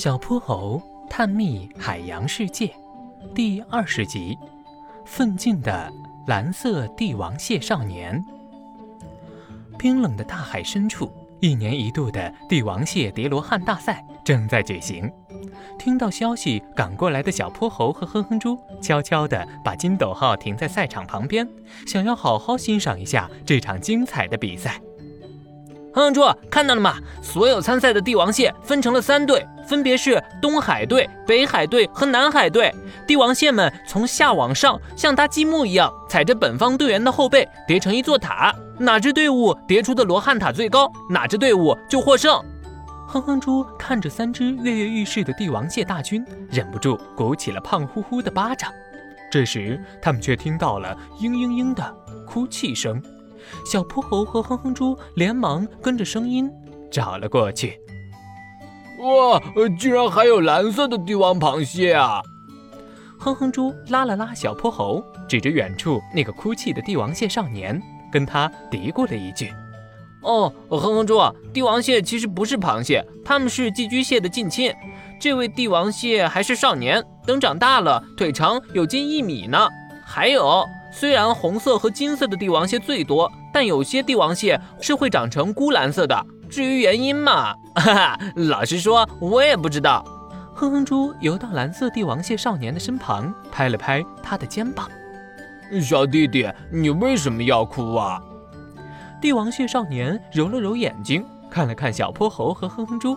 [0.00, 2.74] 小泼猴探秘海洋世界
[3.34, 4.34] 第二十集：
[5.04, 5.92] 奋进的
[6.26, 8.24] 蓝色帝王蟹少年。
[9.78, 15.12] 冰冷的大海深处，一年一度的帝王蟹叠罗汉大赛正在举行。
[15.78, 21.46] 听到消息赶过来的小泼猴和哼哼猪，悄悄地把金斗号停在赛场旁边，
[21.86, 24.80] 想要好好欣赏一下这场精彩的比赛。
[25.92, 26.96] 哼哼猪，看到了吗？
[27.20, 32.74] 所有参赛的帝王蟹分成了三队，分别是东海队、北海队和南海队。
[33.06, 38.52] 帝王蟹们从下往上，像搭积木一样，踩着本方队员的后背叠成一座塔。
[38.80, 42.44] 哪支队伍叠出的罗汉塔最高，哪支队伍就获胜。
[43.06, 48.72] 哼哼猪看着三只跃跃欲试的帝王蟹大军，忍不住鼓起了胖乎乎的巴掌。
[49.30, 51.96] 这时，他们却听到了嘤嘤嘤的
[52.26, 53.00] 哭泣声。
[53.64, 56.50] 小泼猴和哼哼猪连忙跟着声音
[56.90, 57.80] 找了过去。
[59.00, 59.40] 哇，
[59.78, 62.20] 居然还有蓝色的帝王螃蟹啊！
[63.18, 67.80] 哼哼猪拉了拉小泼猴，指着远处那个哭泣的帝王蟹少年，
[68.12, 69.52] 跟他嘀咕了一句
[70.22, 71.18] ：“哦，哼哼猪，
[71.52, 74.72] 帝王蟹其实不是螃蟹，它们是寄居蟹的近亲。
[75.18, 79.68] 这位帝王蟹还是少年，等长大了，腿长有近一米呢。
[80.04, 86.26] 还有。”虽然红色和金色的帝王蟹最多，但有些帝王蟹是会长成钴蓝色的。
[86.50, 90.04] 至于原因嘛，哈哈，老实说，我也不知道。
[90.52, 94.90] 哼哼猪游到蓝色帝王蟹少年的身旁，拍了拍他的肩膀
[95.80, 98.20] ：“小弟弟，你为什么要哭啊？”
[99.22, 103.16] 帝王蟹少年揉了揉眼睛，看了看小泼猴和哼哼猪。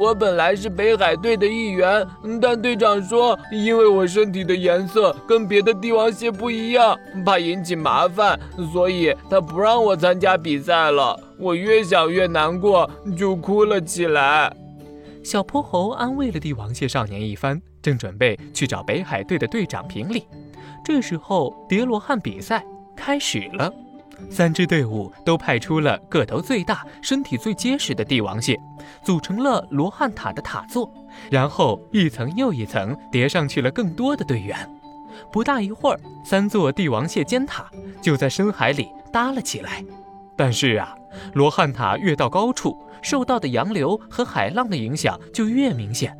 [0.00, 2.08] 我本来是北海队的一员，
[2.40, 8.40] 但队长说，因为我身体的颜色跟别的帝王蟹不一样，怕引起麻烦，
[8.72, 11.14] 所以他不让我参加比赛了。
[11.38, 14.50] 我越想越难过，就哭了起来。
[15.22, 20.24] 小泼猴安慰了帝王蟹少年一番，正准备去找北海队的队长评理。
[20.82, 22.64] 这时候，叠罗汉比赛
[22.96, 23.70] 开始了。
[24.28, 28.58] 三支队伍都派出了个头最大、身体最结实的帝王蟹，
[29.02, 30.92] 组成了罗汉塔的塔座，
[31.30, 34.56] 然后一层又一层叠上去了更多的队员。
[35.32, 37.70] 不大一会儿，三座帝王蟹尖塔
[38.00, 39.84] 就在深海里搭了起来。
[40.36, 40.94] 但是啊，
[41.34, 46.16] 罗汉塔越到高处，受到的洋流和海浪的影响就越明显。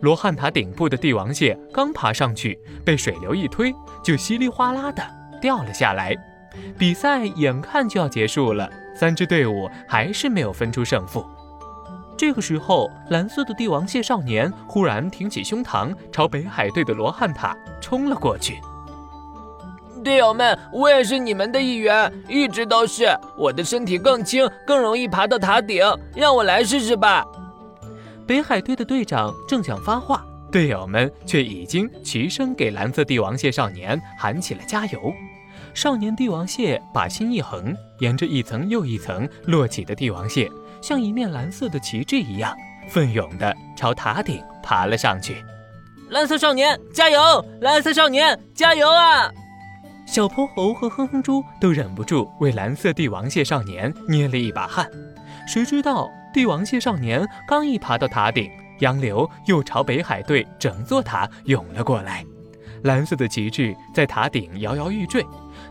[0.00, 5.02] 罗汉塔顶部的帝王蟹刚爬上去，被水流一推，就稀里哗啦的
[5.40, 6.14] 掉了下来。
[6.78, 11.24] 比赛眼看就要结束了，三支队伍还是没有分出胜负。
[12.16, 18.60] 这个时候，蓝色的帝王蟹少年忽然挺起胸膛，朝北海队的罗汉塔冲了过去。
[20.04, 23.08] 队友们，我也是你们的一员，一直都是。
[23.36, 25.84] 我的身体更轻，更容易爬到塔顶，
[26.14, 27.24] 让我来试试吧。
[28.26, 35.12] 北海队的队长正想发话，队友们却已经齐声给蓝色帝王蟹少年喊起了加油。
[35.74, 40.50] 少年帝王蟹把心一横，沿着一层又一层摞起的帝王蟹，
[40.82, 42.54] 像一面蓝色的旗帜一样，
[42.88, 45.42] 奋勇地朝塔顶爬了上去。
[46.10, 47.42] 蓝色少年加油！
[47.62, 49.30] 蓝色少年加油啊！
[50.06, 54.86] 小泼猴和哼哼猪都忍不住为蓝色帝王蟹少年捏了一把汗。
[55.46, 58.50] 谁知道帝王蟹少年刚一爬到塔顶，
[58.80, 62.22] 洋流又朝北海队整座塔涌了过来。
[62.82, 65.24] 蓝色的旗帜在塔顶摇摇欲坠，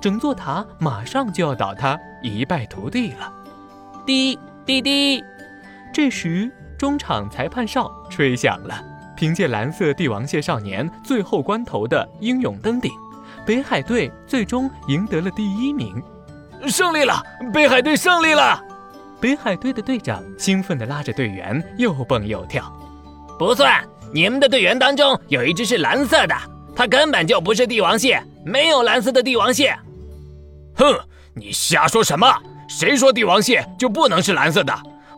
[0.00, 3.32] 整座塔马上就要倒塌，一败涂地了。
[4.06, 5.22] 滴滴滴！
[5.92, 8.84] 这时，中场裁判哨吹响了。
[9.16, 12.92] 凭借蓝色帝王蟹少年最后关头的英勇登顶，
[13.44, 16.00] 北海队最终赢得了第一名，
[16.68, 17.20] 胜利了！
[17.52, 18.62] 北海队胜利了！
[19.20, 22.72] 北海队的队长兴奋地拉着队员又蹦又跳。
[23.38, 23.82] 不算，
[24.14, 26.36] 你们的队员当中有一只是蓝色的。
[26.78, 29.76] 它根本就不是帝王蟹，没有蓝色的帝王蟹。
[30.76, 30.96] 哼，
[31.34, 32.32] 你瞎说什么？
[32.68, 34.72] 谁说帝王蟹就不能是蓝色的？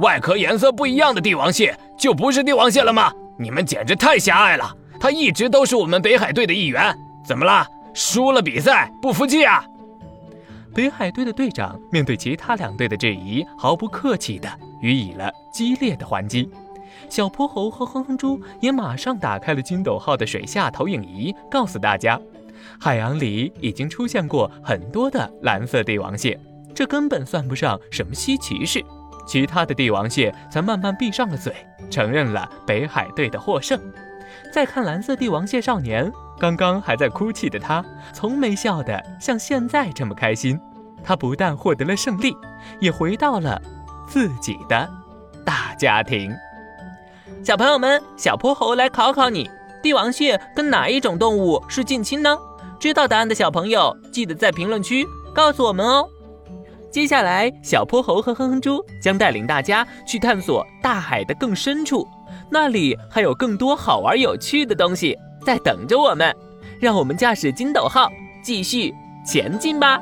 [0.00, 3.12] 外壳颜色不一样的帝王蟹就不是帝王蟹了吗？
[3.38, 4.76] 你们简直太狭隘了！
[4.98, 6.92] 它一直都是我们北海队的一员。
[7.24, 7.64] 怎么了？
[7.94, 9.64] 输了比赛不服气啊？
[10.74, 14.48] 北海队的队长面对其他两队的质疑，毫不客气地
[14.80, 16.50] 予以了激烈的还击。
[17.08, 22.20] 小泼猴和哼哼猪也马上打开了金斗号的水下投影仪，告诉大家，
[22.80, 26.38] 海洋里已经出现过很多的蓝色帝王蟹，
[26.74, 28.84] 这根本算不上什么稀奇事。
[29.26, 31.54] 其他的帝王蟹才慢慢闭上了嘴，
[31.90, 33.80] 承认了北海队的获胜。
[34.52, 37.82] 再看蓝色帝王蟹少年，刚刚还在哭泣的他，
[38.12, 40.60] 从没笑得像现在这么开心。
[41.02, 42.36] 他不但获得了胜利，
[42.80, 43.60] 也回到了
[44.06, 44.90] 自己的
[45.44, 46.30] 大家庭。
[47.42, 49.50] 小朋友们，小泼猴来考考你：
[49.82, 52.36] 帝王蟹跟哪一种动物是近亲呢？
[52.80, 56.08] 知道答案的小朋友，记得在评论区告诉我们哦。
[56.90, 62.06] 接下来，小泼猴和哼哼猪将带领大家去探索大海的更深处，
[62.50, 66.34] 那里还有更多好玩有趣的东西在等着我们。
[66.80, 68.10] 让我们驾驶筋斗号
[68.42, 68.92] 继续
[69.26, 69.98] 前进吧！